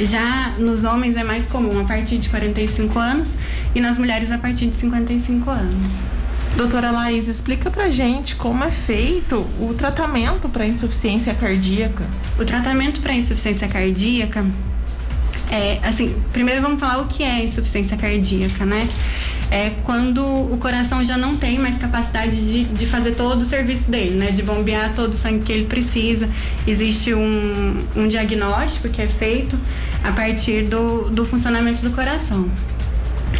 Já 0.00 0.52
nos 0.58 0.84
homens 0.84 1.16
é 1.16 1.24
mais 1.24 1.46
comum 1.46 1.80
a 1.80 1.84
partir 1.84 2.18
de 2.18 2.28
45 2.28 2.98
anos 2.98 3.34
e 3.74 3.80
nas 3.80 3.98
mulheres 3.98 4.30
a 4.30 4.38
partir 4.38 4.68
de 4.68 4.76
55 4.76 5.50
anos. 5.50 6.17
Doutora 6.56 6.90
Laís, 6.90 7.28
explica 7.28 7.70
pra 7.70 7.88
gente 7.88 8.34
como 8.34 8.64
é 8.64 8.70
feito 8.70 9.46
o 9.60 9.74
tratamento 9.74 10.48
para 10.48 10.66
insuficiência 10.66 11.34
cardíaca. 11.34 12.04
O 12.38 12.44
tratamento 12.44 13.00
para 13.00 13.14
insuficiência 13.14 13.68
cardíaca 13.68 14.44
é, 15.50 15.78
assim, 15.82 16.14
primeiro 16.32 16.60
vamos 16.60 16.78
falar 16.78 16.98
o 16.98 17.06
que 17.06 17.22
é 17.22 17.42
insuficiência 17.44 17.96
cardíaca, 17.96 18.66
né? 18.66 18.86
É 19.50 19.70
quando 19.82 20.22
o 20.22 20.58
coração 20.58 21.02
já 21.02 21.16
não 21.16 21.34
tem 21.34 21.58
mais 21.58 21.78
capacidade 21.78 22.36
de, 22.36 22.64
de 22.64 22.86
fazer 22.86 23.14
todo 23.14 23.42
o 23.42 23.46
serviço 23.46 23.90
dele, 23.90 24.16
né? 24.16 24.30
De 24.30 24.42
bombear 24.42 24.94
todo 24.94 25.14
o 25.14 25.16
sangue 25.16 25.44
que 25.44 25.52
ele 25.52 25.64
precisa. 25.64 26.28
Existe 26.66 27.14
um, 27.14 27.78
um 27.96 28.08
diagnóstico 28.08 28.90
que 28.90 29.00
é 29.00 29.06
feito 29.06 29.58
a 30.04 30.12
partir 30.12 30.64
do, 30.64 31.08
do 31.08 31.24
funcionamento 31.24 31.80
do 31.82 31.92
coração. 31.92 32.50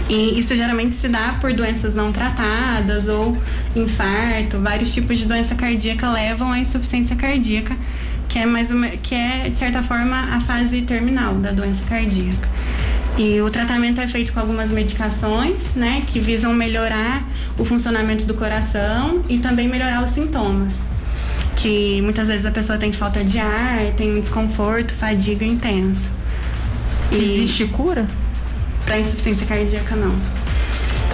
E 0.08 0.38
isso 0.38 0.56
geralmente 0.56 0.96
se 0.96 1.06
dá 1.08 1.36
por 1.40 1.52
doenças 1.52 1.94
não 1.94 2.10
tratadas 2.12 3.08
ou 3.08 3.36
infarto, 3.76 4.58
vários 4.58 4.92
tipos 4.94 5.18
de 5.18 5.26
doença 5.26 5.54
cardíaca 5.54 6.10
levam 6.10 6.50
à 6.50 6.58
insuficiência 6.58 7.14
cardíaca, 7.14 7.76
que 8.28 8.38
é 8.38 8.46
mais 8.46 8.70
uma, 8.70 8.88
que 8.88 9.14
é 9.14 9.50
de 9.50 9.58
certa 9.58 9.82
forma 9.82 10.16
a 10.34 10.40
fase 10.40 10.80
terminal 10.82 11.34
da 11.34 11.52
doença 11.52 11.82
cardíaca. 11.88 12.48
E 13.18 13.40
o 13.42 13.50
tratamento 13.50 14.00
é 14.00 14.06
feito 14.08 14.32
com 14.32 14.40
algumas 14.40 14.70
medicações, 14.70 15.58
né, 15.74 16.02
que 16.06 16.20
visam 16.20 16.54
melhorar 16.54 17.22
o 17.58 17.64
funcionamento 17.64 18.24
do 18.24 18.34
coração 18.34 19.22
e 19.28 19.38
também 19.38 19.68
melhorar 19.68 20.04
os 20.04 20.10
sintomas. 20.12 20.72
que 21.56 22.00
muitas 22.02 22.28
vezes 22.28 22.46
a 22.46 22.52
pessoa 22.52 22.78
tem 22.78 22.92
falta 22.92 23.24
de 23.24 23.38
ar, 23.40 23.80
tem 23.96 24.20
desconforto, 24.20 24.94
fadiga 24.94 25.44
intenso. 25.44 26.08
E 27.10 27.16
Existe 27.16 27.66
cura? 27.66 28.06
Para 28.88 29.00
insuficiência 29.00 29.47
cardíaca, 29.47 29.95
não. 29.95 30.11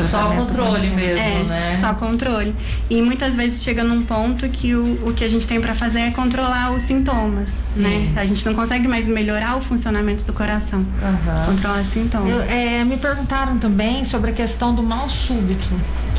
Só 0.09 0.28
controle 0.28 0.90
mesmo, 0.90 1.21
é, 1.21 1.43
né? 1.43 1.78
Só 1.81 1.93
controle. 1.95 2.54
E 2.88 3.02
muitas 3.02 3.35
vezes 3.35 3.64
chega 3.64 3.83
num 3.83 4.02
ponto 4.02 4.49
que 4.49 4.76
o, 4.76 5.09
o 5.09 5.12
que 5.12 5.25
a 5.25 5.28
gente 5.28 5.45
tem 5.45 5.61
para 5.61 5.75
fazer 5.75 6.00
é 6.00 6.11
controlar 6.12 6.71
os 6.71 6.85
sintomas, 6.85 7.52
Sim. 7.75 7.83
né? 7.83 8.12
A 8.14 8.25
gente 8.25 8.47
não 8.47 8.54
consegue 8.54 8.87
mais 8.87 9.09
melhorar 9.09 9.57
o 9.57 9.61
funcionamento 9.61 10.25
do 10.25 10.33
coração. 10.33 10.81
Uhum. 10.81 11.47
Controlar 11.47 11.81
os 11.81 11.88
sintomas. 11.88 12.31
Eu, 12.31 12.43
é, 12.43 12.85
me 12.85 12.97
perguntaram 12.97 13.59
também 13.59 14.04
sobre 14.04 14.31
a 14.31 14.35
questão 14.35 14.73
do 14.73 14.83
mal 14.83 15.11
súbito, 15.11 15.69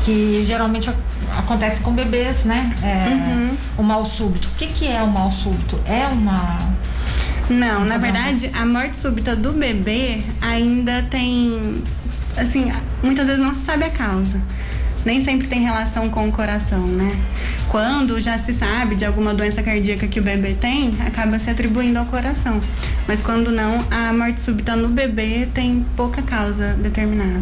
que 0.04 0.44
geralmente 0.46 0.90
acontece 1.38 1.80
com 1.80 1.92
bebês, 1.92 2.44
né? 2.44 2.74
É, 2.82 3.08
uhum. 3.08 3.56
O 3.78 3.82
mal 3.82 4.04
súbito. 4.04 4.46
O 4.48 4.58
que, 4.58 4.66
que 4.66 4.86
é 4.86 5.02
o 5.02 5.08
mal 5.08 5.30
súbito? 5.30 5.80
É 5.86 6.06
uma 6.08 6.58
não, 7.48 7.84
na 7.84 7.96
verdade, 7.96 8.50
a 8.54 8.66
morte 8.66 8.96
súbita 8.96 9.36
do 9.36 9.52
bebê 9.52 10.20
ainda 10.40 11.02
tem 11.02 11.82
assim, 12.36 12.70
muitas 13.02 13.26
vezes 13.26 13.42
não 13.42 13.54
se 13.54 13.60
sabe 13.60 13.84
a 13.84 13.90
causa. 13.90 14.40
Nem 15.04 15.20
sempre 15.20 15.46
tem 15.46 15.60
relação 15.60 16.10
com 16.10 16.28
o 16.28 16.32
coração, 16.32 16.84
né? 16.88 17.16
Quando 17.68 18.20
já 18.20 18.36
se 18.38 18.52
sabe 18.52 18.96
de 18.96 19.04
alguma 19.04 19.32
doença 19.32 19.62
cardíaca 19.62 20.08
que 20.08 20.18
o 20.18 20.22
bebê 20.22 20.54
tem, 20.54 20.96
acaba 21.06 21.38
se 21.38 21.48
atribuindo 21.48 21.98
ao 21.98 22.06
coração. 22.06 22.58
Mas 23.06 23.22
quando 23.22 23.52
não, 23.52 23.84
a 23.88 24.12
morte 24.12 24.42
súbita 24.42 24.74
no 24.74 24.88
bebê 24.88 25.48
tem 25.54 25.86
pouca 25.96 26.22
causa 26.22 26.74
determinada. 26.74 27.40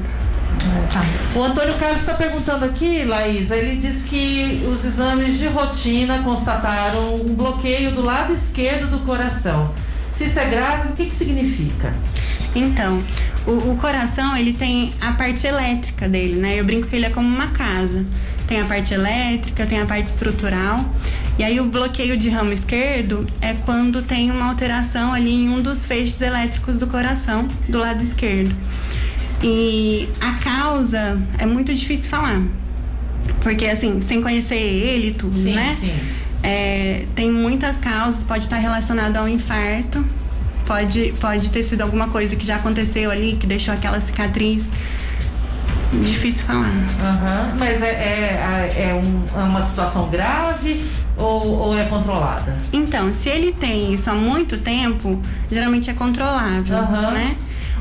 Tá. 0.93 1.05
O 1.35 1.43
Antônio 1.43 1.75
Carlos 1.79 2.01
está 2.01 2.15
perguntando 2.15 2.67
aqui, 2.67 3.03
Laís, 3.05 3.51
ele 3.51 3.77
diz 3.77 4.03
que 4.03 4.63
os 4.71 4.85
exames 4.85 5.39
de 5.39 5.47
rotina 5.47 6.23
constataram 6.23 7.17
um 7.17 7.35
bloqueio 7.35 7.93
do 7.93 8.03
lado 8.03 8.35
esquerdo 8.35 8.91
do 8.91 9.01
coração. 9.01 9.75
Se 10.15 10.25
isso 10.25 10.39
é 10.39 10.47
grave, 10.47 10.91
o 10.91 10.93
que, 10.93 11.07
que 11.07 11.15
significa? 11.15 11.93
Então, 12.55 13.03
o, 13.47 13.73
o, 13.73 13.77
coração, 13.77 14.37
ele 14.37 14.53
tem 14.53 14.93
a 15.01 15.13
parte 15.13 15.47
elétrica 15.47 16.09
dele, 16.09 16.37
né? 16.37 16.61
Eu 16.61 16.65
brinco 16.65 16.87
que 16.87 16.95
ele 16.95 17.07
é 17.07 17.11
como 17.11 17.29
uma 17.29 17.49
casa. 17.49 18.05
Tem 18.47 18.61
a 18.61 18.65
parte 18.65 18.95
elétrica, 18.95 19.67
tem 19.67 19.81
a 19.81 19.87
parte 19.87 20.07
estrutural. 20.07 20.79
E 21.37 21.43
aí 21.43 21.59
o 21.59 21.65
bloqueio 21.65 22.17
de 22.17 22.31
ramo 22.31 22.53
esquerdo 22.53 23.27
é 23.41 23.55
quando 23.65 24.03
tem 24.03 24.31
uma 24.31 24.47
alteração 24.47 25.13
ali 25.13 25.45
em 25.45 25.49
um 25.49 25.61
dos 25.61 25.85
feixes 25.85 26.21
elétricos 26.21 26.79
do 26.79 26.87
coração, 26.87 27.49
do 27.69 27.79
lado 27.79 28.05
esquerdo. 28.05 28.55
E 29.43 30.09
a 30.21 30.35
causa 30.35 31.21
é 31.39 31.47
muito 31.47 31.75
difícil 31.75 32.09
falar. 32.09 32.41
Porque, 33.43 33.67
assim, 33.67 34.01
sem 34.01 34.23
conhecer 34.23 34.55
ele 34.55 35.09
e 35.09 35.15
tudo, 35.15 35.35
sim, 35.35 35.55
né? 35.55 35.75
Sim. 35.79 35.93
É, 36.45 37.07
tem 37.15 37.31
muitas 37.31 37.79
causas, 37.79 38.23
pode 38.23 38.45
estar 38.45 38.59
relacionado 38.59 39.17
ao 39.17 39.27
infarto, 39.27 40.05
pode, 40.67 41.15
pode 41.19 41.51
ter 41.51 41.63
sido 41.63 41.81
alguma 41.81 42.09
coisa 42.09 42.37
que 42.37 42.45
já 42.45 42.57
aconteceu 42.57 43.11
ali, 43.11 43.37
que 43.37 43.47
deixou 43.47 43.73
aquela 43.73 43.99
cicatriz. 43.99 44.67
Difícil 46.03 46.45
falar. 46.47 46.69
Uhum. 46.69 47.57
Mas 47.59 47.81
é, 47.81 47.89
é, 47.89 48.91
é, 48.91 48.95
um, 48.95 49.41
é, 49.41 49.43
uma 49.43 49.63
situação 49.63 50.11
grave 50.11 50.85
ou, 51.17 51.47
ou, 51.47 51.79
é 51.79 51.85
controlada? 51.85 52.59
Então, 52.73 53.15
se 53.15 53.29
ele 53.29 53.53
tem 53.53 53.95
isso 53.95 54.11
há 54.11 54.15
muito 54.15 54.59
tempo, 54.59 55.23
geralmente 55.51 55.89
é 55.89 55.95
controlável, 55.95 56.79
uhum. 56.79 57.11
né? 57.13 57.37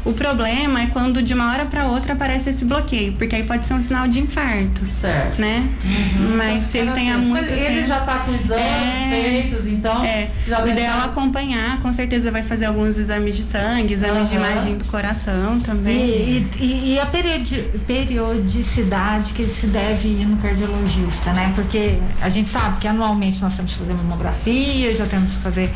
O 0.05 0.13
problema 0.13 0.81
é 0.81 0.87
quando 0.87 1.21
de 1.21 1.33
uma 1.33 1.51
hora 1.51 1.65
para 1.65 1.85
outra 1.85 2.13
aparece 2.13 2.49
esse 2.49 2.65
bloqueio, 2.65 3.13
porque 3.13 3.35
aí 3.35 3.43
pode 3.43 3.65
ser 3.65 3.73
um 3.73 3.81
sinal 3.81 4.07
de 4.07 4.19
infarto. 4.19 4.85
Certo. 4.85 5.39
Né? 5.39 5.69
Uhum. 5.83 6.37
Mas 6.37 6.65
se 6.65 6.77
ele 6.79 6.91
tem 6.91 7.11
há 7.11 7.17
muito 7.17 7.47
tempo. 7.47 7.59
Ele 7.59 7.85
já 7.85 7.99
está 7.99 8.19
com 8.19 8.33
exames 8.33 8.63
é, 8.63 9.09
feitos, 9.09 9.67
então. 9.67 10.03
É. 10.03 10.29
Já 10.47 10.63
o 10.63 10.67
ideal 10.67 10.99
é 10.99 11.05
acompanhar, 11.05 11.79
com 11.81 11.93
certeza 11.93 12.31
vai 12.31 12.43
fazer 12.43 12.65
alguns 12.65 12.97
exames 12.97 13.37
de 13.37 13.43
sangue, 13.43 13.93
exames 13.93 14.17
uhum. 14.17 14.23
de 14.23 14.35
imagem 14.35 14.77
do 14.77 14.85
coração 14.85 15.59
também. 15.59 15.95
E, 15.95 16.47
e, 16.59 16.93
e 16.93 16.99
a 16.99 17.05
periodi 17.05 17.63
periodicidade 17.87 19.33
que 19.33 19.45
se 19.45 19.67
deve 19.67 20.09
ir 20.09 20.25
no 20.25 20.37
cardiologista, 20.37 21.31
né? 21.33 21.53
Porque 21.55 21.97
a 22.21 22.29
gente 22.29 22.49
sabe 22.49 22.79
que 22.79 22.87
anualmente 22.87 23.41
nós 23.41 23.55
temos 23.55 23.73
que 23.73 23.79
fazer 23.79 23.93
mamografia, 23.93 24.93
já 24.95 25.05
temos 25.05 25.37
que 25.37 25.43
fazer 25.43 25.73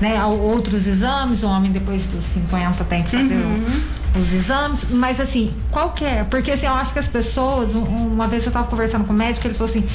né, 0.00 0.22
outros 0.24 0.86
exames, 0.86 1.42
o 1.42 1.46
homem 1.46 1.72
depois 1.72 2.04
dos 2.04 2.24
50 2.26 2.84
tem 2.84 3.02
que 3.02 3.10
fazer 3.10 3.34
uhum. 3.34 3.82
o, 4.14 4.20
os 4.20 4.32
exames, 4.32 4.84
mas 4.90 5.20
assim, 5.20 5.54
qual 5.70 5.92
que 5.92 6.04
é? 6.04 6.24
Porque 6.24 6.50
assim, 6.50 6.66
eu 6.66 6.72
acho 6.72 6.92
que 6.92 6.98
as 6.98 7.06
pessoas, 7.06 7.74
uma 7.74 8.28
vez 8.28 8.42
eu 8.44 8.48
estava 8.48 8.66
conversando 8.66 9.04
com 9.04 9.12
o 9.12 9.16
médico, 9.16 9.46
ele 9.46 9.54
falou 9.54 9.70
assim, 9.70 9.86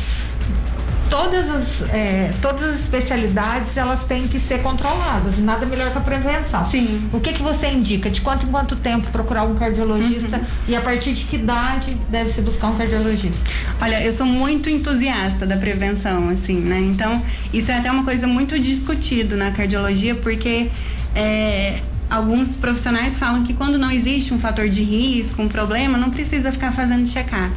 todas 1.12 1.50
as, 1.50 1.89
é, 1.89 2.32
todas 2.41 2.63
as 2.63 2.80
especialidades 2.80 3.75
elas 3.75 4.06
têm 4.06 4.30
que 4.30 4.39
ser 4.39 4.63
controladas 4.63 5.38
e 5.38 5.41
nada 5.41 5.65
melhor 5.65 5.91
que 5.91 5.98
a 5.98 6.01
prevenção. 6.01 6.65
Sim. 6.65 7.10
O 7.12 7.20
que, 7.20 7.34
que 7.34 7.44
você 7.44 7.68
indica? 7.68 8.10
De 8.10 8.22
quanto 8.22 8.46
em 8.46 8.50
quanto 8.50 8.77
tempo 8.77 9.12
procurar 9.12 9.44
um 9.44 9.56
cardiologista 9.56 10.38
uhum. 10.38 10.46
e 10.70 10.75
a 10.75 10.80
partir 10.80 11.12
de 11.12 11.25
que 11.25 11.36
idade 11.36 12.00
deve 12.10 12.32
se 12.32 12.41
buscar 12.41 12.70
um 12.70 12.77
cardiologista? 12.77 13.44
Olha, 13.82 14.01
eu 14.01 14.13
sou 14.13 14.25
muito 14.25 14.70
entusiasta 14.70 15.46
da 15.46 15.58
prevenção, 15.58 16.30
assim, 16.30 16.56
né? 16.56 16.80
Então, 16.80 17.22
isso 17.53 17.70
é 17.70 17.77
até 17.77 17.91
uma 17.91 18.06
coisa 18.06 18.25
muito 18.25 18.58
discutido 18.58 19.36
na 19.36 19.51
cardiologia, 19.51 20.15
porque 20.15 20.72
é, 21.13 21.82
alguns 22.10 22.56
profissionais 22.56 23.20
falam 23.20 23.44
que 23.44 23.53
quando 23.53 23.77
não 23.77 23.91
existe 23.91 24.34
um 24.34 24.39
fator 24.39 24.70
de 24.70 24.82
risco, 24.82 25.41
um 25.41 25.50
problema, 25.50 25.98
não 25.98 26.10
precisa 26.10 26.53
ficar 26.53 26.72
fazendo 26.72 27.06
check-up 27.06 27.51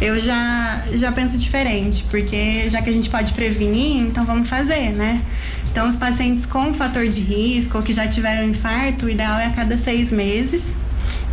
eu 0.00 0.18
já, 0.20 0.82
já 0.92 1.10
penso 1.10 1.36
diferente, 1.36 2.04
porque 2.10 2.68
já 2.68 2.80
que 2.80 2.88
a 2.88 2.92
gente 2.92 3.10
pode 3.10 3.32
prevenir, 3.32 4.00
então 4.00 4.24
vamos 4.24 4.48
fazer, 4.48 4.92
né? 4.92 5.20
Então, 5.70 5.88
os 5.88 5.96
pacientes 5.96 6.46
com 6.46 6.72
fator 6.72 7.06
de 7.08 7.20
risco 7.20 7.78
ou 7.78 7.82
que 7.82 7.92
já 7.92 8.06
tiveram 8.06 8.44
infarto, 8.44 9.06
o 9.06 9.10
ideal 9.10 9.38
é 9.38 9.46
a 9.46 9.50
cada 9.50 9.76
seis 9.76 10.10
meses. 10.10 10.64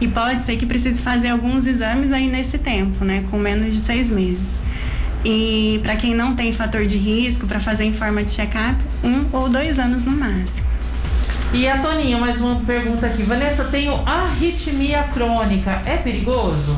E 0.02 0.08
pode 0.08 0.44
ser 0.44 0.58
que 0.58 0.66
precise 0.66 1.02
fazer 1.02 1.30
alguns 1.30 1.66
exames 1.66 2.12
aí 2.12 2.28
nesse 2.28 2.58
tempo, 2.58 3.06
né? 3.06 3.24
Com 3.32 3.38
menos 3.38 3.74
de 3.74 3.82
seis 3.82 4.10
meses. 4.10 4.48
E 5.24 5.80
para 5.82 5.96
quem 5.96 6.14
não 6.14 6.36
tem 6.36 6.52
fator 6.52 6.86
de 6.86 6.98
risco, 6.98 7.48
para 7.48 7.60
fazer 7.60 7.86
em 7.86 7.94
forma 7.94 8.24
de 8.24 8.32
check-up, 8.32 8.78
um 9.04 9.26
ou 9.32 9.48
dois 9.48 9.80
anos 9.80 10.04
no 10.04 10.12
máximo. 10.12 10.68
E 11.54 11.68
a 11.68 11.80
Toninha, 11.80 12.18
mais 12.18 12.42
uma 12.42 12.60
pergunta 12.60 13.06
aqui. 13.06 13.24
Vanessa, 13.24 13.64
tenho 13.66 13.96
arritmia 14.06 15.04
crônica. 15.04 15.82
É 15.86 15.96
perigoso? 15.98 16.78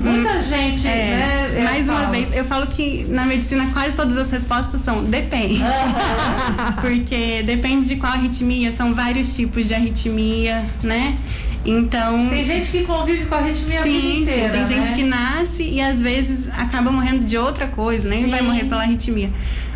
Muita 0.00 0.42
gente, 0.42 0.86
é, 0.86 0.90
né? 0.90 1.52
É, 1.56 1.62
mais 1.64 1.88
uma 1.88 2.06
vez, 2.06 2.34
eu 2.34 2.44
falo 2.44 2.66
que 2.66 3.04
na 3.08 3.24
medicina 3.24 3.66
quase 3.72 3.96
todas 3.96 4.16
as 4.16 4.30
respostas 4.30 4.80
são 4.82 5.02
depende. 5.04 5.62
Uhum. 5.62 6.72
Porque 6.80 7.42
depende 7.42 7.86
de 7.86 7.96
qual 7.96 8.12
arritmia, 8.12 8.70
são 8.72 8.94
vários 8.94 9.34
tipos 9.34 9.66
de 9.66 9.74
arritmia, 9.74 10.64
né? 10.82 11.16
Então. 11.64 12.28
Tem 12.28 12.44
gente 12.44 12.70
que 12.70 12.84
convive 12.84 13.26
com 13.26 13.34
a 13.34 13.38
arritmia 13.38 13.82
sim, 13.82 13.88
a 13.88 14.00
vida 14.00 14.18
inteira. 14.20 14.42
Sim, 14.42 14.52
tem 14.52 14.60
né? 14.60 14.84
gente 14.84 14.94
que 14.94 15.04
nasce 15.04 15.62
e 15.62 15.80
às 15.80 16.00
vezes 16.00 16.48
acaba 16.56 16.90
morrendo 16.90 17.24
de 17.24 17.36
outra 17.36 17.66
coisa, 17.66 18.08
nem 18.08 18.24
sim. 18.24 18.30
vai 18.30 18.40
morrer 18.40 18.64
pela 18.64 18.82
arritmia. 18.82 19.30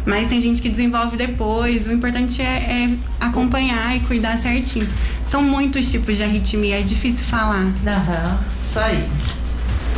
Mas 0.05 0.27
tem 0.27 0.41
gente 0.41 0.61
que 0.61 0.69
desenvolve 0.69 1.17
depois. 1.17 1.87
O 1.87 1.93
importante 1.93 2.43
é, 2.43 2.45
é 2.45 2.91
acompanhar 3.21 3.97
e 3.97 4.01
cuidar 4.01 4.37
certinho. 4.39 4.89
São 5.27 5.43
muitos 5.43 5.91
tipos 5.91 6.17
de 6.17 6.25
arritmia, 6.25 6.81
é 6.81 6.83
difícil 6.83 7.25
falar. 7.25 7.73
Aham, 7.87 8.39
isso 8.61 8.79
aí. 8.79 9.05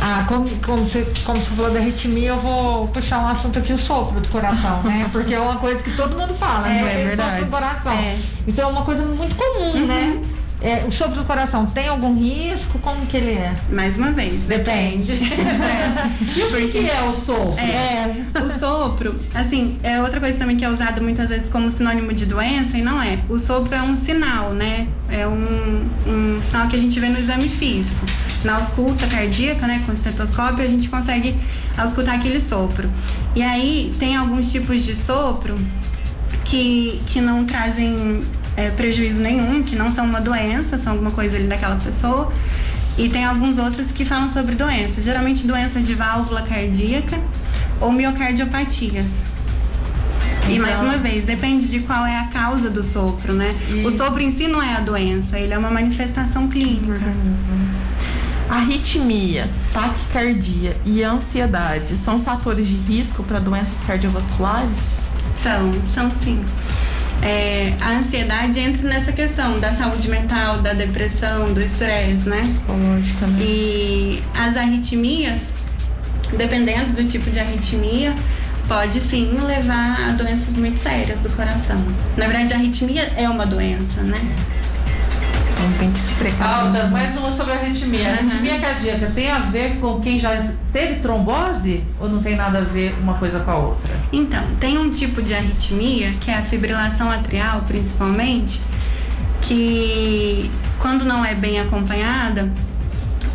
Ah, 0.01 0.25
como, 0.27 0.49
como, 0.63 0.87
você, 0.87 1.05
como 1.23 1.41
você 1.41 1.51
falou 1.51 1.71
da 1.71 1.79
arritmia, 1.79 2.29
eu 2.29 2.37
vou 2.37 2.87
puxar 2.89 3.19
um 3.19 3.27
assunto 3.27 3.59
aqui, 3.59 3.73
o 3.73 3.77
sopro 3.77 4.19
do 4.19 4.29
coração, 4.29 4.83
né? 4.83 5.09
Porque 5.11 5.33
é 5.33 5.39
uma 5.39 5.55
coisa 5.57 5.81
que 5.81 5.95
todo 5.95 6.17
mundo 6.17 6.33
fala, 6.35 6.67
é, 6.67 6.73
né? 6.73 7.01
É 7.01 7.07
verdade. 7.07 7.29
Sopro 7.31 7.45
do 7.45 7.51
coração. 7.51 7.93
É. 7.93 8.17
Isso 8.47 8.61
é 8.61 8.65
uma 8.65 8.83
coisa 8.83 9.03
muito 9.03 9.35
comum, 9.35 9.85
né? 9.85 10.13
uhum. 10.13 10.21
né? 10.21 10.21
É, 10.65 10.83
o 10.83 10.91
sopro 10.91 11.15
do 11.15 11.25
coração 11.25 11.67
tem 11.67 11.87
algum 11.87 12.15
risco? 12.15 12.79
Como 12.79 13.05
que 13.05 13.15
ele 13.15 13.33
é? 13.33 13.53
Mais 13.69 13.95
uma 13.97 14.09
vez, 14.09 14.45
depende. 14.45 15.11
é. 15.13 16.09
E 16.35 16.41
o 16.41 16.49
que, 16.49 16.67
que, 16.69 16.89
é 16.89 17.03
o 17.03 17.13
sopro? 17.13 17.59
É, 17.59 18.41
o 18.43 18.49
sopro, 18.49 19.15
assim, 19.35 19.77
é 19.83 20.01
outra 20.01 20.19
coisa 20.19 20.35
também 20.39 20.57
que 20.57 20.65
é 20.65 20.69
usado 20.69 21.01
muitas 21.01 21.29
vezes 21.29 21.47
como 21.49 21.69
sinônimo 21.69 22.11
de 22.13 22.25
doença 22.25 22.75
e 22.77 22.81
não 22.81 22.99
é. 22.99 23.19
O 23.29 23.37
sopro 23.37 23.75
é 23.75 23.81
um 23.81 23.95
sinal, 23.95 24.53
né? 24.53 24.87
É 25.07 25.27
um, 25.27 25.87
um 26.07 26.41
sinal 26.41 26.67
que 26.67 26.75
a 26.75 26.79
gente 26.79 26.99
vê 26.99 27.09
no 27.09 27.19
exame 27.19 27.47
físico. 27.47 28.03
Na 28.43 28.55
ausculta 28.55 29.05
cardíaca, 29.05 29.67
né, 29.67 29.83
com 29.85 29.91
o 29.91 29.93
estetoscópio, 29.93 30.63
a 30.63 30.67
gente 30.67 30.89
consegue 30.89 31.37
auscultar 31.77 32.15
aquele 32.15 32.39
sopro. 32.39 32.91
E 33.35 33.43
aí 33.43 33.93
tem 33.99 34.15
alguns 34.15 34.51
tipos 34.51 34.83
de 34.83 34.95
sopro 34.95 35.55
que, 36.43 36.99
que 37.05 37.21
não 37.21 37.45
trazem 37.45 38.23
é, 38.55 38.69
prejuízo 38.69 39.21
nenhum, 39.21 39.63
que 39.63 39.75
não 39.75 39.89
são 39.89 40.05
uma 40.05 40.21
doença, 40.21 40.77
são 40.77 40.93
alguma 40.93 41.11
coisa 41.11 41.37
ali 41.37 41.47
daquela 41.47 41.75
pessoa. 41.75 42.31
E 42.97 43.09
tem 43.09 43.25
alguns 43.25 43.57
outros 43.57 43.91
que 43.91 44.05
falam 44.05 44.29
sobre 44.29 44.55
doenças, 44.55 45.03
geralmente 45.03 45.45
doença 45.45 45.81
de 45.81 45.93
válvula 45.93 46.41
cardíaca 46.43 47.19
ou 47.81 47.91
miocardiopatias. 47.91 49.07
Então... 50.43 50.55
E 50.55 50.59
mais 50.59 50.79
uma 50.81 50.97
vez, 50.97 51.25
depende 51.25 51.67
de 51.67 51.79
qual 51.81 52.05
é 52.05 52.17
a 52.19 52.27
causa 52.27 52.69
do 52.69 52.83
sopro, 52.83 53.33
né? 53.33 53.53
E... 53.69 53.85
O 53.85 53.91
sopro 53.91 54.21
em 54.21 54.31
si 54.35 54.47
não 54.47 54.61
é 54.61 54.75
a 54.75 54.79
doença, 54.79 55.37
ele 55.37 55.53
é 55.53 55.57
uma 55.57 55.71
manifestação 55.71 56.47
clínica. 56.47 57.05
Uhum. 57.05 57.67
Arritmia, 58.47 59.49
taquicardia 59.73 60.77
e 60.85 61.03
ansiedade 61.03 61.97
são 61.97 62.21
fatores 62.21 62.67
de 62.67 62.75
risco 62.75 63.23
para 63.23 63.39
doenças 63.39 63.75
cardiovasculares? 63.85 64.99
São, 65.35 65.71
são 65.93 66.11
sim. 66.11 66.43
É, 67.21 67.73
a 67.81 67.97
ansiedade 67.97 68.59
entra 68.59 68.87
nessa 68.87 69.11
questão 69.11 69.59
da 69.59 69.71
saúde 69.73 70.07
mental, 70.09 70.59
da 70.59 70.73
depressão, 70.73 71.53
do 71.53 71.61
estresse, 71.61 72.29
né? 72.29 72.41
Psicológica, 72.41 73.27
né? 73.27 73.37
E 73.41 74.23
as 74.37 74.55
arritmias, 74.55 75.41
dependendo 76.37 76.93
do 76.93 77.09
tipo 77.09 77.31
de 77.31 77.39
arritmia, 77.39 78.15
pode 78.67 78.99
sim 79.01 79.35
levar 79.45 80.09
a 80.09 80.11
doenças 80.11 80.55
muito 80.55 80.79
sérias 80.79 81.21
do 81.21 81.29
coração. 81.29 81.77
Na 82.17 82.27
verdade, 82.27 82.53
a 82.53 82.57
arritmia 82.57 83.11
é 83.15 83.29
uma 83.29 83.45
doença, 83.45 84.01
né? 84.01 84.19
Então 85.65 85.77
tem 85.79 85.91
que 85.91 85.99
se 85.99 86.13
precaver. 86.13 86.55
Alta, 86.65 86.87
mais 86.89 87.17
uma 87.17 87.31
sobre 87.31 87.53
a 87.53 87.55
arritmia. 87.55 88.07
A 88.07 88.11
Uhum. 88.11 88.17
arritmia 88.19 88.59
cardíaca 88.59 89.11
tem 89.15 89.31
a 89.31 89.39
ver 89.39 89.79
com 89.79 89.99
quem 89.99 90.19
já 90.19 90.29
teve 90.71 90.95
trombose 90.99 91.83
ou 91.99 92.07
não 92.07 92.21
tem 92.21 92.35
nada 92.35 92.59
a 92.59 92.61
ver 92.61 92.95
uma 93.01 93.15
coisa 93.15 93.39
com 93.39 93.49
a 93.51 93.55
outra? 93.55 93.89
Então, 94.13 94.43
tem 94.59 94.77
um 94.77 94.91
tipo 94.91 95.23
de 95.23 95.33
arritmia, 95.33 96.11
que 96.21 96.29
é 96.29 96.35
a 96.35 96.43
fibrilação 96.43 97.09
atrial, 97.09 97.61
principalmente, 97.67 98.61
que 99.41 100.51
quando 100.77 101.03
não 101.03 101.25
é 101.25 101.33
bem 101.33 101.59
acompanhada, 101.59 102.51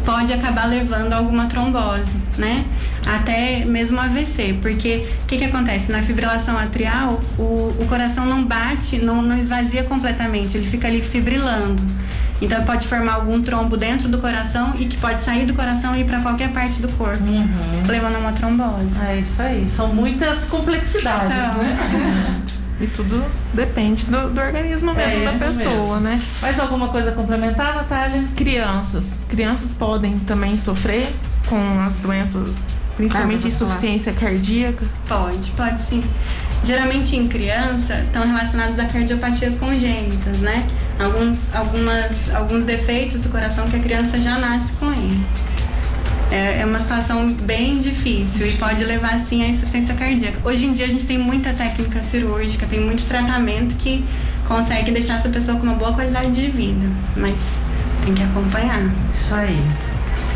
pode 0.05 0.33
acabar 0.33 0.67
levando 0.69 1.13
a 1.13 1.17
alguma 1.17 1.47
trombose, 1.47 2.17
né? 2.39 2.65
Até 3.07 3.65
mesmo 3.65 3.99
AVC, 3.99 4.59
porque 4.61 5.09
o 5.23 5.27
que, 5.27 5.39
que 5.39 5.45
acontece? 5.45 5.91
Na 5.91 6.03
fibrilação 6.03 6.57
atrial, 6.57 7.21
o, 7.39 7.75
o 7.79 7.87
coração 7.89 8.27
não 8.27 8.45
bate, 8.45 8.99
não, 8.99 9.23
não 9.23 9.39
esvazia 9.39 9.83
completamente, 9.85 10.57
ele 10.57 10.67
fica 10.67 10.87
ali 10.87 11.03
fibrilando. 11.03 11.83
Então 12.43 12.63
pode 12.65 12.89
formar 12.89 13.15
algum 13.15 13.43
trombo 13.43 13.77
dentro 13.77 14.09
do 14.09 14.19
coração 14.19 14.73
e 14.79 14.87
que 14.87 14.97
pode 14.97 15.23
sair 15.25 15.45
do 15.45 15.55
coração 15.55 15.95
e 15.95 16.01
ir 16.01 16.05
para 16.05 16.21
qualquer 16.21 16.51
parte 16.51 16.81
do 16.81 16.89
corpo, 16.93 17.23
levando 17.87 18.17
a 18.17 18.19
uma 18.19 18.33
trombose. 18.33 18.99
É 19.07 19.19
isso 19.19 19.43
aí. 19.43 19.69
São 19.69 19.95
muitas 19.95 20.45
complexidades, 20.47 21.29
São. 21.29 21.63
né? 21.63 22.43
E 22.81 22.87
tudo 22.87 23.23
depende 23.53 24.07
do, 24.07 24.31
do 24.31 24.41
organismo 24.41 24.93
É 24.93 24.95
mesmo 24.95 25.25
da 25.25 25.33
isso 25.49 25.59
pessoa, 25.59 26.01
né? 26.01 26.19
Mais 26.41 26.59
alguma 26.59 26.89
coisa 26.89 27.11
a 27.11 27.13
complementar, 27.13 27.75
Natália? 27.75 28.25
Crianças. 28.35 29.11
Crianças 29.29 29.75
podem 29.75 30.19
também 30.21 30.57
sofrer 30.57 31.13
com 31.47 31.61
as 31.83 31.97
doenças, 31.97 32.65
principalmente 33.01 33.47
insuficiência 33.47 34.13
cardíaca. 34.13 34.85
Pode, 35.09 35.51
pode 35.53 35.83
sim. 35.89 36.03
Geralmente 36.63 37.17
em 37.17 37.27
criança 37.27 37.95
estão 38.05 38.27
relacionados 38.27 38.79
a 38.79 38.85
cardiopatias 38.85 39.55
congênitas, 39.57 40.41
né? 40.41 40.69
Alguns, 40.99 41.55
algumas, 41.55 42.35
alguns 42.35 42.65
defeitos 42.65 43.23
do 43.23 43.31
coração 43.31 43.67
que 43.69 43.77
a 43.77 43.81
criança 43.81 44.19
já 44.19 44.39
nasce 44.39 44.79
com 44.79 44.93
ele. 44.93 45.25
É, 46.31 46.61
é 46.61 46.67
uma 46.67 46.79
situação 46.79 47.33
bem 47.33 47.81
difícil 47.81 48.47
e 48.47 48.53
pode 48.53 48.85
levar 48.85 49.19
sim 49.21 49.43
à 49.43 49.49
insuficiência 49.49 49.95
cardíaca. 49.95 50.39
Hoje 50.45 50.67
em 50.67 50.73
dia 50.75 50.85
a 50.85 50.89
gente 50.89 51.07
tem 51.07 51.19
muita 51.19 51.53
técnica 51.55 52.05
cirúrgica, 52.05 52.67
tem 52.67 52.81
muito 52.81 53.05
tratamento 53.07 53.75
que 53.77 54.05
consegue 54.47 54.91
deixar 54.93 55.17
essa 55.17 55.29
pessoa 55.29 55.57
com 55.57 55.65
uma 55.65 55.75
boa 55.75 55.93
qualidade 55.93 56.33
de 56.33 56.51
vida, 56.51 56.87
mas 57.17 57.35
tem 58.05 58.15
que 58.15 58.23
acompanhar. 58.23 58.83
Isso 59.13 59.35
aí. 59.35 59.59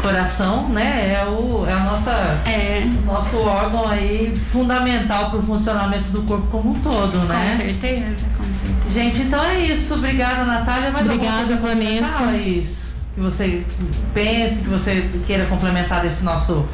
Coração, 0.04 0.68
né? 0.68 1.14
É, 1.14 1.24
o, 1.26 1.64
é 1.66 1.72
a 1.72 1.78
nossa, 1.78 2.10
É, 2.44 2.82
o 3.02 3.06
nosso 3.06 3.38
órgão 3.38 3.88
aí 3.88 4.34
fundamental 4.52 5.30
para 5.30 5.38
o 5.38 5.42
funcionamento 5.42 6.10
do 6.10 6.22
corpo 6.24 6.46
como 6.48 6.72
um 6.72 6.74
todo, 6.74 7.12
com 7.12 7.24
né? 7.24 7.56
certeza, 7.56 8.26
com 8.36 8.44
certeza. 8.44 8.90
Gente, 8.90 9.22
então 9.22 9.42
é 9.42 9.60
isso. 9.60 9.94
Obrigada, 9.94 10.44
Natália. 10.44 10.90
Mais 10.90 11.06
Obrigada, 11.06 11.56
Vanessa. 11.56 12.20
Laís? 12.20 12.84
Que 13.14 13.20
você 13.22 13.64
pense, 14.12 14.60
que 14.60 14.68
você 14.68 15.08
queira 15.26 15.46
complementar 15.46 16.02
desse 16.02 16.22
nosso. 16.22 16.66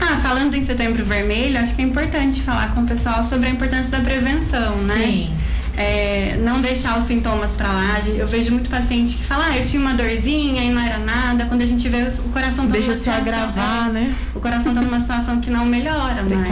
Ah, 0.00 0.16
falando 0.20 0.52
em 0.54 0.64
setembro 0.64 1.04
vermelho, 1.04 1.60
acho 1.60 1.76
que 1.76 1.82
é 1.82 1.84
importante 1.84 2.42
falar 2.42 2.74
com 2.74 2.80
o 2.80 2.86
pessoal 2.88 3.22
sobre 3.22 3.48
a 3.48 3.52
importância 3.52 3.90
da 3.92 4.00
prevenção, 4.00 4.76
né? 4.78 4.94
Sim. 4.96 5.36
É, 5.76 6.36
não 6.42 6.60
deixar 6.60 6.98
os 6.98 7.04
sintomas 7.04 7.50
pra 7.52 7.68
lá. 7.72 8.00
Eu 8.06 8.26
vejo 8.26 8.52
muito 8.52 8.68
paciente 8.68 9.16
que 9.16 9.24
fala, 9.24 9.46
ah, 9.46 9.58
eu 9.58 9.64
tinha 9.64 9.80
uma 9.80 9.94
dorzinha 9.94 10.62
e 10.62 10.70
não 10.70 10.80
era 10.80 10.98
nada. 10.98 11.46
Quando 11.46 11.62
a 11.62 11.66
gente 11.66 11.88
vê 11.88 12.02
o 12.02 12.28
coração 12.28 12.66
tá 12.66 12.72
Deixa 12.72 12.92
se 12.92 12.98
situação- 13.00 13.20
agravar, 13.22 13.90
né? 13.90 14.14
O 14.34 14.40
coração 14.40 14.74
tá 14.74 14.80
numa 14.82 15.00
situação 15.00 15.40
que 15.40 15.50
não 15.50 15.64
melhora 15.64 16.22
mais. 16.22 16.46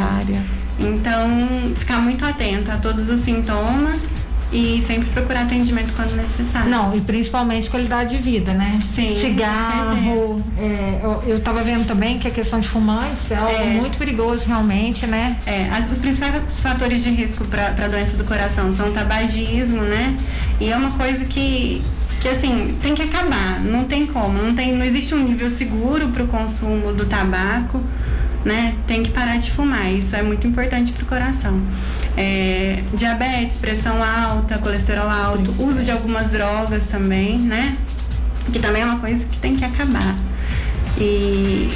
Então, 0.79 1.29
ficar 1.77 1.99
muito 1.99 2.25
atento 2.25 2.71
a 2.73 2.77
todos 2.79 3.11
os 3.11 3.21
sintomas 3.21 4.03
e 4.53 4.83
sempre 4.87 5.09
procurar 5.11 5.43
atendimento 5.43 5.93
quando 5.95 6.15
necessário. 6.17 6.69
Não, 6.69 6.95
e 6.97 7.01
principalmente 7.01 7.71
qualidade 7.71 8.17
de 8.17 8.23
vida, 8.23 8.53
né? 8.53 8.81
Sim, 8.93 9.17
Cigarro. 9.21 10.45
é, 10.59 11.01
eu, 11.03 11.23
eu 11.27 11.41
tava 11.41 11.63
vendo 11.63 11.87
também 11.87 12.19
que 12.19 12.27
a 12.27 12.31
questão 12.31 12.59
de 12.61 12.69
fumantes 12.69 13.31
é 13.31 13.37
algo 13.37 13.51
É. 13.53 13.65
muito 13.75 13.97
perigoso 13.97 14.47
realmente, 14.47 15.07
né? 15.07 15.37
É, 15.47 15.69
as- 15.71 15.91
os 15.91 15.99
principais 15.99 16.59
fatores 16.61 17.03
de 17.03 17.11
risco 17.11 17.45
para 17.45 17.89
doença 17.89 18.17
do 18.17 18.25
coração 18.25 18.73
são 18.73 18.89
o 18.89 18.93
tabagismo, 18.93 19.83
né? 19.83 20.17
E 20.61 20.71
é 20.71 20.77
uma 20.77 20.91
coisa 20.91 21.25
que, 21.25 21.83
que 22.21 22.29
assim, 22.29 22.77
tem 22.83 22.95
que 22.95 23.03
acabar, 23.03 23.61
não 23.61 23.85
tem 23.85 24.05
como, 24.07 24.43
não, 24.43 24.55
tem, 24.55 24.75
não 24.77 24.85
existe 24.85 25.15
um 25.15 25.19
nível 25.23 25.49
seguro 25.49 26.09
para 26.09 26.23
o 26.25 26.27
consumo 26.27 26.93
do 26.93 27.07
tabaco, 27.07 27.81
né? 28.45 28.75
Tem 28.87 29.03
que 29.03 29.11
parar 29.11 29.37
de 29.39 29.51
fumar, 29.51 29.93
isso 29.93 30.15
é 30.17 30.23
muito 30.23 30.47
importante 30.47 30.93
para 30.93 31.05
o 31.05 31.07
coração. 31.07 31.61
É, 32.17 32.83
diabetes, 32.95 33.59
pressão 33.59 34.03
alta, 34.03 34.59
colesterol 34.59 35.09
alto, 35.09 35.53
Tem 35.53 35.67
uso 35.67 35.83
de 35.83 35.91
algumas 35.91 36.29
drogas 36.29 36.87
também, 36.87 37.39
né? 37.39 37.77
Que 38.53 38.59
também 38.59 38.83
é 38.83 38.85
uma 38.85 38.99
coisa 38.99 39.25
que 39.27 39.39
tem 39.39 39.57
que 39.57 39.65
acabar. 39.65 40.17
E, 40.99 41.69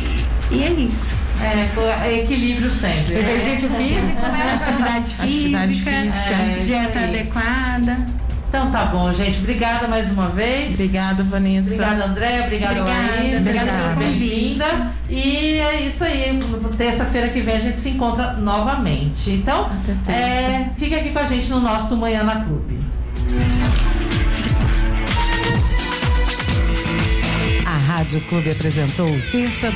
e 0.50 0.62
é 0.62 0.70
isso. 0.70 1.18
É, 1.40 2.07
é 2.09 2.22
equilíbrio 2.22 2.70
sempre. 2.70 3.14
né? 3.14 3.20
Exercício 3.20 3.70
físico, 3.70 4.22
né? 4.22 4.55
Atividade 4.61 5.14
física, 5.14 5.22
Atividade 5.24 5.74
física. 5.74 6.35
É, 6.35 6.61
dieta 6.62 6.98
aí. 6.98 7.05
adequada. 7.05 8.07
Então 8.55 8.71
tá 8.71 8.85
bom, 8.85 9.12
gente. 9.12 9.38
Obrigada 9.38 9.88
mais 9.88 10.12
uma 10.12 10.29
vez. 10.29 10.75
Obrigada, 10.75 11.25
Vanessa. 11.25 11.71
Obrigada, 11.71 12.05
André. 12.05 12.43
Obrigada, 12.45 12.81
Obrigada, 12.83 13.17
Laís. 13.19 13.40
obrigada 13.40 13.73
pelo 13.73 13.97
bem-vinda. 13.97 14.93
E 15.11 15.59
é 15.59 15.81
isso 15.81 16.05
aí. 16.05 16.40
Terça-feira 16.79 17.31
que 17.31 17.40
vem 17.40 17.57
a 17.57 17.59
gente 17.59 17.81
se 17.81 17.88
encontra 17.88 18.35
novamente. 18.35 19.31
Então, 19.31 19.69
é, 20.07 20.71
fica 20.77 20.99
aqui 20.99 21.11
com 21.11 21.19
a 21.19 21.25
gente 21.25 21.51
no 21.51 21.59
nosso 21.59 21.97
Manhã 21.97 22.23
na 22.23 22.45
Clube. 22.45 22.79
A 27.67 27.77
Rádio 27.77 28.21
Clube 28.21 28.51
apresentou 28.51 29.09
Terça 29.33 29.73